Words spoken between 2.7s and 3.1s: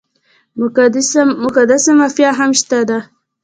ده.